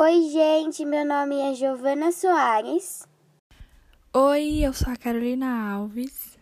Oi, 0.00 0.30
gente, 0.30 0.84
meu 0.84 1.04
nome 1.04 1.34
é 1.40 1.52
Giovana 1.54 2.12
Soares. 2.12 3.04
Oi, 4.14 4.60
eu 4.62 4.72
sou 4.72 4.92
a 4.92 4.96
Carolina 4.96 5.72
Alves. 5.72 6.38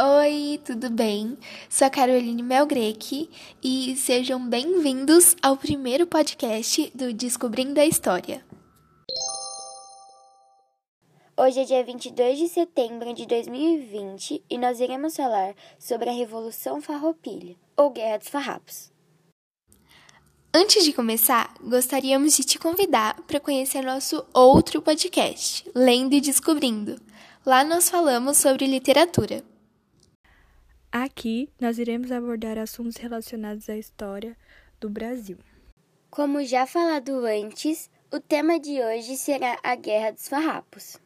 Oi, 0.00 0.58
tudo 0.64 0.88
bem? 0.88 1.36
Sou 1.68 1.86
a 1.86 1.90
Caroline 1.90 2.42
Melgrec 2.42 3.28
e 3.62 3.94
sejam 3.96 4.48
bem-vindos 4.48 5.36
ao 5.42 5.58
primeiro 5.58 6.06
podcast 6.06 6.90
do 6.94 7.12
Descobrindo 7.12 7.80
a 7.80 7.84
História. 7.84 8.42
Hoje 11.36 11.60
é 11.60 11.64
dia 11.64 11.84
22 11.84 12.38
de 12.38 12.48
setembro 12.48 13.12
de 13.12 13.26
2020 13.26 14.42
e 14.48 14.56
nós 14.56 14.80
iremos 14.80 15.14
falar 15.14 15.54
sobre 15.78 16.08
a 16.08 16.14
Revolução 16.14 16.80
Farroupilha, 16.80 17.56
ou 17.76 17.90
Guerra 17.90 18.16
dos 18.16 18.28
Farrapos. 18.28 18.97
Antes 20.52 20.82
de 20.82 20.94
começar, 20.94 21.54
gostaríamos 21.60 22.34
de 22.34 22.42
te 22.42 22.58
convidar 22.58 23.20
para 23.26 23.38
conhecer 23.38 23.82
nosso 23.82 24.24
outro 24.32 24.80
podcast, 24.80 25.70
Lendo 25.74 26.14
e 26.14 26.22
Descobrindo. 26.22 26.98
Lá 27.44 27.62
nós 27.62 27.90
falamos 27.90 28.38
sobre 28.38 28.66
literatura. 28.66 29.44
Aqui 30.90 31.50
nós 31.60 31.78
iremos 31.78 32.10
abordar 32.10 32.56
assuntos 32.56 32.96
relacionados 32.96 33.68
à 33.68 33.76
história 33.76 34.34
do 34.80 34.88
Brasil. 34.88 35.36
Como 36.08 36.42
já 36.42 36.66
falado 36.66 37.26
antes, 37.26 37.90
o 38.10 38.18
tema 38.18 38.58
de 38.58 38.80
hoje 38.80 39.18
será 39.18 39.58
a 39.62 39.74
Guerra 39.76 40.12
dos 40.12 40.28
Farrapos. 40.28 40.98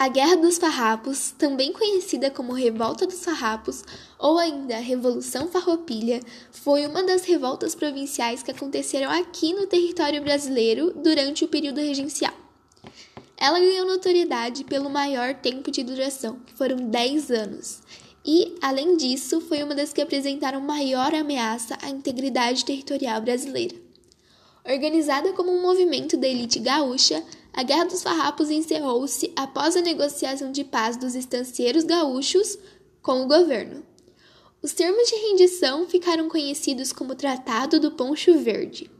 A 0.00 0.08
Guerra 0.08 0.36
dos 0.36 0.56
Farrapos, 0.56 1.34
também 1.36 1.74
conhecida 1.74 2.30
como 2.30 2.54
Revolta 2.54 3.06
dos 3.06 3.22
Farrapos 3.22 3.84
ou 4.18 4.38
ainda 4.38 4.78
Revolução 4.78 5.48
Farroupilha, 5.48 6.22
foi 6.50 6.86
uma 6.86 7.02
das 7.02 7.26
revoltas 7.26 7.74
provinciais 7.74 8.42
que 8.42 8.50
aconteceram 8.50 9.10
aqui 9.10 9.52
no 9.52 9.66
território 9.66 10.22
brasileiro 10.22 10.90
durante 10.94 11.44
o 11.44 11.48
período 11.48 11.82
regencial. 11.82 12.32
Ela 13.36 13.60
ganhou 13.60 13.86
notoriedade 13.86 14.64
pelo 14.64 14.88
maior 14.88 15.34
tempo 15.34 15.70
de 15.70 15.82
duração, 15.82 16.38
que 16.46 16.54
foram 16.54 16.76
10 16.76 17.30
anos, 17.30 17.82
e, 18.24 18.56
além 18.62 18.96
disso, 18.96 19.38
foi 19.42 19.62
uma 19.62 19.74
das 19.74 19.92
que 19.92 20.00
apresentaram 20.00 20.62
maior 20.62 21.14
ameaça 21.14 21.76
à 21.82 21.90
integridade 21.90 22.64
territorial 22.64 23.20
brasileira. 23.20 23.89
Organizada 24.64 25.32
como 25.32 25.50
um 25.50 25.62
movimento 25.62 26.16
da 26.16 26.28
elite 26.28 26.58
gaúcha, 26.58 27.24
a 27.52 27.62
Guerra 27.62 27.86
dos 27.86 28.02
Farrapos 28.02 28.50
encerrou-se 28.50 29.32
após 29.34 29.74
a 29.76 29.80
negociação 29.80 30.52
de 30.52 30.64
paz 30.64 30.96
dos 30.96 31.14
estancieiros 31.14 31.84
gaúchos 31.84 32.58
com 33.02 33.22
o 33.22 33.26
governo. 33.26 33.82
Os 34.62 34.72
termos 34.72 35.08
de 35.08 35.16
rendição 35.16 35.88
ficaram 35.88 36.28
conhecidos 36.28 36.92
como 36.92 37.14
Tratado 37.14 37.80
do 37.80 37.92
Poncho 37.92 38.38
Verde. 38.38 38.90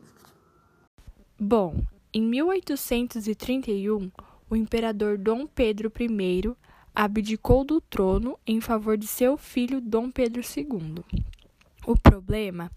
Bom, 1.39 1.77
em 2.12 2.22
1831, 2.22 4.11
o 4.48 4.56
imperador 4.56 5.19
Dom 5.19 5.47
Pedro 5.47 5.92
I 6.00 6.55
abdicou 6.95 7.62
do 7.62 7.80
trono 7.80 8.39
em 8.47 8.61
favor 8.61 8.97
de 8.97 9.06
seu 9.06 9.36
filho 9.36 9.80
Dom 9.80 10.11
Pedro 10.11 10.42
II. 10.42 11.05
O 11.86 11.97
problema 11.97 12.70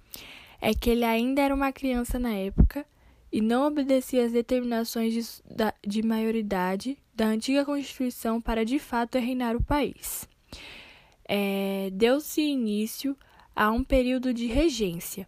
é 0.63 0.73
que 0.73 0.89
ele 0.89 1.03
ainda 1.03 1.41
era 1.41 1.53
uma 1.53 1.73
criança 1.73 2.17
na 2.17 2.33
época 2.33 2.85
e 3.29 3.41
não 3.41 3.67
obedecia 3.67 4.23
às 4.23 4.31
determinações 4.31 5.13
de, 5.13 5.21
de 5.85 6.01
maioridade 6.01 6.97
da 7.13 7.25
antiga 7.25 7.65
Constituição 7.65 8.39
para 8.39 8.63
de 8.63 8.79
fato 8.79 9.17
reinar 9.17 9.57
o 9.57 9.63
país. 9.63 10.25
É, 11.27 11.89
Deu-se 11.91 12.39
início 12.39 13.13
a 13.53 13.69
um 13.71 13.83
período 13.83 14.33
de 14.33 14.47
regência, 14.47 15.27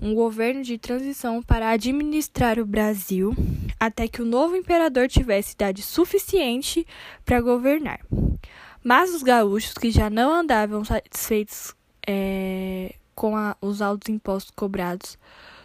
um 0.00 0.14
governo 0.14 0.62
de 0.62 0.78
transição 0.78 1.42
para 1.42 1.68
administrar 1.68 2.58
o 2.58 2.64
Brasil 2.64 3.36
até 3.78 4.08
que 4.08 4.22
o 4.22 4.26
novo 4.26 4.56
imperador 4.56 5.08
tivesse 5.08 5.52
idade 5.52 5.82
suficiente 5.82 6.86
para 7.22 7.42
governar. 7.42 8.00
Mas 8.82 9.14
os 9.14 9.22
gaúchos, 9.22 9.74
que 9.74 9.90
já 9.90 10.08
não 10.08 10.32
andavam 10.32 10.82
satisfeitos 10.86 11.74
é, 12.06 12.94
com 13.20 13.36
a, 13.36 13.54
os 13.60 13.82
altos 13.82 14.08
impostos 14.08 14.50
cobrados 14.50 15.18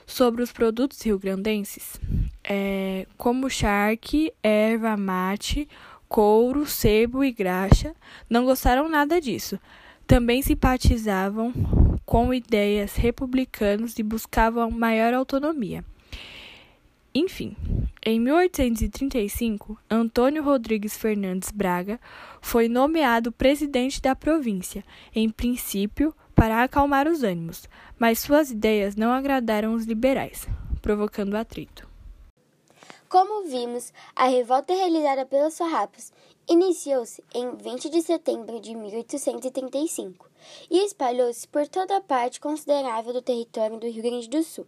sobre 0.06 0.44
os 0.44 0.52
produtos 0.52 1.02
rio-grandenses, 1.02 1.98
é, 2.44 3.08
como 3.18 3.50
charque, 3.50 4.34
erva 4.44 4.98
mate, 4.98 5.66
couro, 6.10 6.66
sebo 6.66 7.24
e 7.24 7.32
graxa, 7.32 7.96
não 8.30 8.44
gostaram 8.44 8.90
nada 8.90 9.22
disso. 9.22 9.58
Também 10.06 10.42
simpatizavam 10.42 11.54
com 12.06 12.34
ideias 12.34 12.98
republicanas 12.98 13.98
e 13.98 14.04
buscavam 14.04 14.70
maior 14.70 15.14
autonomia. 15.14 15.82
Enfim, 17.14 17.56
em 18.06 18.20
1835, 18.20 19.80
Antônio 19.90 20.44
Rodrigues 20.44 20.98
Fernandes 20.98 21.52
Braga 21.52 22.02
foi 22.42 22.68
nomeado 22.68 23.32
presidente 23.32 24.02
da 24.02 24.14
província, 24.14 24.84
em 25.16 25.30
princípio 25.30 26.14
para 26.36 26.64
acalmar 26.64 27.08
os 27.08 27.24
ânimos, 27.24 27.68
mas 27.98 28.20
suas 28.20 28.52
ideias 28.52 28.96
não 28.96 29.12
agradaram 29.12 29.74
os 29.74 29.86
liberais, 29.86 30.48
provocando 30.82 31.36
atrito. 31.36 31.88
Como 33.08 33.48
vimos, 33.48 33.94
a 34.16 34.28
revolta 34.28 34.74
realizada 34.74 35.26
pelos 35.26 35.58
farrapos 35.58 36.12
iniciou-se 36.48 37.24
em 37.34 37.56
20 37.56 37.90
de 37.90 38.02
setembro 38.02 38.60
de 38.60 38.76
1835 38.76 40.30
e 40.70 40.86
espalhou-se 40.86 41.48
por 41.48 41.68
toda 41.68 41.98
a 41.98 42.02
parte 42.02 42.40
considerável 42.40 43.14
do 43.14 43.22
território 43.22 43.80
do 43.80 43.88
Rio 43.88 44.04
Grande 44.04 44.30
do 44.30 44.44
Sul. 44.44 44.68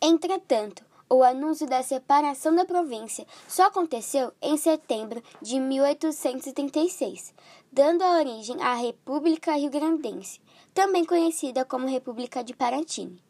Entretanto, 0.00 0.84
o 1.08 1.24
anúncio 1.24 1.66
da 1.66 1.82
separação 1.82 2.54
da 2.54 2.64
província 2.64 3.26
só 3.48 3.64
aconteceu 3.64 4.32
em 4.40 4.56
setembro 4.56 5.20
de 5.42 5.58
1836, 5.58 7.34
dando 7.72 8.04
origem 8.04 8.62
à 8.62 8.74
República 8.74 9.56
Rio-Grandense, 9.56 10.40
também 10.74 11.04
conhecida 11.04 11.64
como 11.64 11.86
República 11.86 12.42
de 12.42 12.54
Paratini. 12.54 13.22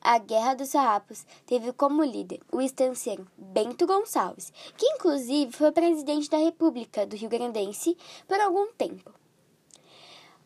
A 0.00 0.18
Guerra 0.18 0.54
dos 0.54 0.72
Farrapos 0.72 1.24
teve 1.46 1.72
como 1.72 2.04
líder 2.04 2.40
o 2.52 2.60
estanceiro 2.60 3.26
Bento 3.36 3.86
Gonçalves, 3.86 4.52
que 4.76 4.86
inclusive 4.86 5.52
foi 5.52 5.72
presidente 5.72 6.28
da 6.28 6.36
República 6.36 7.06
do 7.06 7.16
Rio 7.16 7.28
Grandense 7.28 7.96
por 8.26 8.38
algum 8.40 8.72
tempo. 8.72 9.12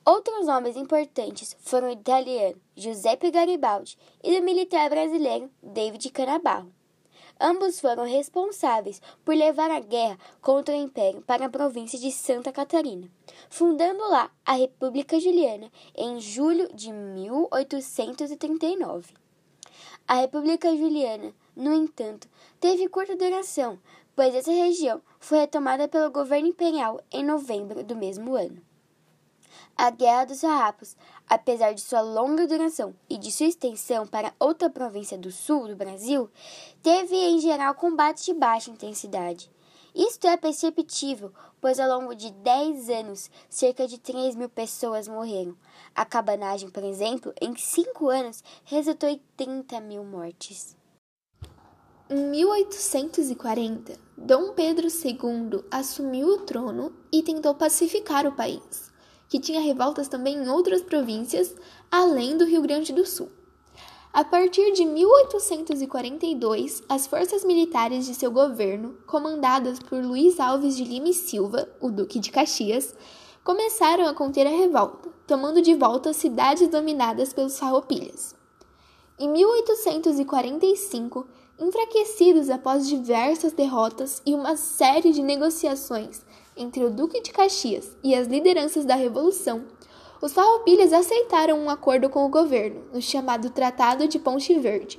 Outros 0.04 0.46
nomes 0.46 0.76
importantes 0.76 1.56
foram 1.58 1.88
o 1.88 1.92
italiano 1.92 2.60
Giuseppe 2.76 3.30
Garibaldi 3.30 3.98
e 4.22 4.38
do 4.38 4.44
militar 4.44 4.88
brasileiro 4.88 5.50
David 5.60 6.10
Canabarro. 6.10 6.72
Ambos 7.38 7.78
foram 7.80 8.04
responsáveis 8.04 9.02
por 9.24 9.34
levar 9.34 9.70
a 9.70 9.80
guerra 9.80 10.18
contra 10.40 10.74
o 10.74 10.78
Império 10.78 11.20
para 11.22 11.44
a 11.46 11.50
província 11.50 11.98
de 11.98 12.10
Santa 12.10 12.50
Catarina, 12.50 13.10
fundando 13.50 14.00
lá 14.08 14.30
a 14.44 14.54
República 14.54 15.20
Juliana 15.20 15.70
em 15.94 16.18
julho 16.18 16.74
de 16.74 16.90
1839. 16.90 19.12
A 20.08 20.14
República 20.14 20.74
Juliana, 20.74 21.34
no 21.54 21.74
entanto, 21.74 22.26
teve 22.58 22.88
curta 22.88 23.14
duração, 23.16 23.78
pois 24.14 24.34
essa 24.34 24.50
região 24.50 25.02
foi 25.20 25.40
retomada 25.40 25.86
pelo 25.88 26.10
governo 26.10 26.48
imperial 26.48 27.02
em 27.12 27.22
novembro 27.22 27.84
do 27.84 27.94
mesmo 27.94 28.34
ano. 28.34 28.62
A 29.76 29.90
Guerra 29.90 30.24
dos 30.24 30.40
Farrapos, 30.40 30.96
apesar 31.28 31.72
de 31.72 31.80
sua 31.80 32.00
longa 32.00 32.46
duração 32.46 32.94
e 33.08 33.18
de 33.18 33.30
sua 33.30 33.46
extensão 33.46 34.06
para 34.06 34.34
outra 34.38 34.70
província 34.70 35.18
do 35.18 35.30
sul 35.32 35.68
do 35.68 35.76
Brasil, 35.76 36.30
teve 36.82 37.16
em 37.16 37.40
geral 37.40 37.74
combates 37.74 38.24
de 38.24 38.34
baixa 38.34 38.70
intensidade. 38.70 39.50
Isto 39.94 40.26
é 40.26 40.36
perceptível, 40.36 41.32
pois 41.60 41.80
ao 41.80 41.88
longo 41.88 42.14
de 42.14 42.30
10 42.30 42.90
anos, 42.90 43.30
cerca 43.48 43.88
de 43.88 43.98
3 43.98 44.36
mil 44.36 44.48
pessoas 44.48 45.08
morreram. 45.08 45.56
A 45.94 46.04
cabanagem, 46.04 46.68
por 46.68 46.84
exemplo, 46.84 47.32
em 47.40 47.56
5 47.56 48.08
anos, 48.08 48.44
resultou 48.64 49.08
em 49.08 49.20
30 49.36 49.80
mil 49.80 50.04
mortes. 50.04 50.76
Em 52.10 52.28
1840, 52.28 53.98
Dom 54.18 54.52
Pedro 54.52 54.86
II 54.86 55.64
assumiu 55.70 56.28
o 56.28 56.38
trono 56.42 56.94
e 57.10 57.22
tentou 57.22 57.54
pacificar 57.54 58.26
o 58.26 58.32
país 58.36 58.94
que 59.28 59.40
tinha 59.40 59.60
revoltas 59.60 60.08
também 60.08 60.36
em 60.36 60.48
outras 60.48 60.82
províncias, 60.82 61.54
além 61.90 62.36
do 62.36 62.44
Rio 62.44 62.62
Grande 62.62 62.92
do 62.92 63.04
Sul. 63.06 63.28
A 64.12 64.24
partir 64.24 64.72
de 64.72 64.84
1842, 64.84 66.82
as 66.88 67.06
forças 67.06 67.44
militares 67.44 68.06
de 68.06 68.14
seu 68.14 68.30
governo, 68.30 68.96
comandadas 69.06 69.78
por 69.78 70.02
Luiz 70.02 70.40
Alves 70.40 70.74
de 70.74 70.84
Lima 70.84 71.10
e 71.10 71.14
Silva, 71.14 71.68
o 71.80 71.90
Duque 71.90 72.18
de 72.18 72.30
Caxias, 72.30 72.94
começaram 73.44 74.08
a 74.08 74.14
conter 74.14 74.46
a 74.46 74.50
revolta, 74.50 75.10
tomando 75.26 75.60
de 75.60 75.74
volta 75.74 76.10
as 76.10 76.16
cidades 76.16 76.68
dominadas 76.68 77.34
pelos 77.34 77.58
farroupilhas. 77.58 78.34
Em 79.18 79.28
1845, 79.28 81.26
enfraquecidos 81.58 82.48
após 82.48 82.88
diversas 82.88 83.52
derrotas 83.52 84.22
e 84.24 84.34
uma 84.34 84.56
série 84.56 85.12
de 85.12 85.22
negociações 85.22 86.22
entre 86.56 86.84
o 86.84 86.90
Duque 86.90 87.20
de 87.20 87.32
Caxias 87.32 87.96
e 88.02 88.14
as 88.14 88.26
lideranças 88.26 88.84
da 88.84 88.94
Revolução, 88.94 89.64
Os 90.20 90.32
farroupilhas 90.32 90.94
aceitaram 90.94 91.58
um 91.58 91.68
acordo 91.68 92.08
com 92.08 92.24
o 92.24 92.30
governo, 92.30 92.82
no 92.92 93.02
chamado 93.02 93.50
Tratado 93.50 94.08
de 94.08 94.18
Ponte 94.18 94.58
Verde. 94.58 94.98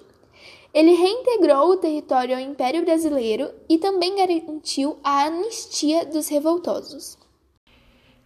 Ele 0.72 0.92
reintegrou 0.92 1.72
o 1.72 1.78
território 1.78 2.36
ao 2.36 2.42
Império 2.42 2.86
Brasileiro 2.86 3.50
e 3.68 3.80
também 3.80 4.16
garantiu 4.16 5.00
a 5.04 5.24
anistia 5.24 6.06
dos 6.06 6.28
revoltosos. 6.28 7.18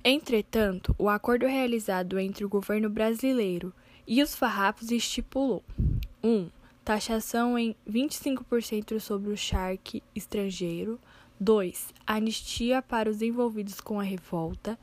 Entretanto, 0.04 0.94
o 0.98 1.08
acordo 1.08 1.46
realizado 1.46 2.20
entre 2.20 2.44
o 2.44 2.50
governo 2.50 2.90
brasileiro 2.90 3.74
e 4.06 4.22
os 4.22 4.36
farrapos 4.36 4.92
estipulou: 4.92 5.64
1. 6.24 6.28
Um, 6.28 6.50
taxação 6.84 7.58
em 7.58 7.76
25% 7.90 9.00
sobre 9.00 9.32
o 9.32 9.38
charque 9.38 10.04
estrangeiro. 10.14 11.00
2. 11.44 11.92
Anistia 12.06 12.84
para 12.84 13.10
os 13.10 13.20
envolvidos 13.20 13.82
com 13.82 14.00
a 14.00 14.04
revolta. 14.04 14.78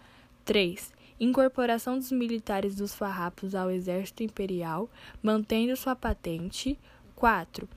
3. 0.44 0.92
Incorporação 1.20 1.96
dos 1.96 2.10
militares 2.10 2.74
dos 2.74 2.92
farrapos 2.92 3.54
ao 3.54 3.70
exército 3.70 4.24
imperial, 4.24 4.90
mantendo 5.22 5.76
sua 5.76 5.94
patente. 5.94 6.76
4. 7.14 7.68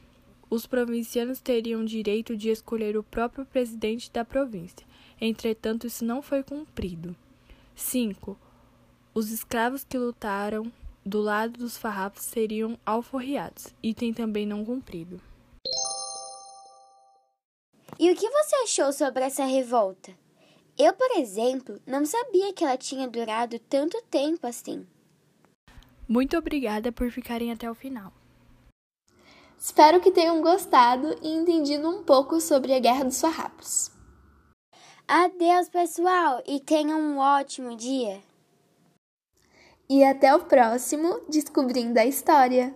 Os 0.49 0.65
provincianos 0.65 1.39
teriam 1.39 1.85
direito 1.85 2.35
de 2.35 2.49
escolher 2.49 2.97
o 2.97 3.03
próprio 3.03 3.45
presidente 3.45 4.11
da 4.11 4.25
província. 4.25 4.87
Entretanto, 5.21 5.85
isso 5.85 6.03
não 6.03 6.23
foi 6.23 6.41
cumprido. 6.41 7.15
5. 7.75 8.35
Os 9.13 9.29
escravos 9.29 9.83
que 9.83 9.95
lutaram 9.95 10.71
do 11.05 11.21
lado 11.21 11.59
dos 11.59 11.77
farrapos 11.77 12.23
seriam 12.23 12.79
alforriados, 12.83 13.75
item 13.83 14.11
também 14.11 14.47
não 14.47 14.65
cumprido. 14.65 15.21
E 18.01 18.09
o 18.09 18.15
que 18.15 18.27
você 18.27 18.55
achou 18.63 18.91
sobre 18.91 19.23
essa 19.23 19.45
revolta? 19.45 20.11
Eu, 20.75 20.91
por 20.91 21.11
exemplo, 21.19 21.79
não 21.85 22.03
sabia 22.03 22.51
que 22.51 22.63
ela 22.63 22.75
tinha 22.75 23.07
durado 23.07 23.59
tanto 23.59 24.01
tempo 24.09 24.47
assim. 24.47 24.87
Muito 26.07 26.35
obrigada 26.35 26.91
por 26.91 27.11
ficarem 27.11 27.51
até 27.51 27.69
o 27.69 27.75
final. 27.75 28.11
Espero 29.55 30.01
que 30.01 30.09
tenham 30.09 30.41
gostado 30.41 31.15
e 31.21 31.29
entendido 31.29 31.87
um 31.87 32.03
pouco 32.03 32.41
sobre 32.41 32.73
a 32.73 32.79
Guerra 32.79 33.03
dos 33.03 33.21
Farrapos. 33.21 33.91
Adeus, 35.07 35.69
pessoal, 35.69 36.41
e 36.47 36.59
tenham 36.59 36.99
um 36.99 37.19
ótimo 37.19 37.75
dia. 37.77 38.19
E 39.87 40.03
até 40.03 40.33
o 40.33 40.45
próximo 40.45 41.21
Descobrindo 41.29 41.99
a 41.99 42.05
História. 42.07 42.73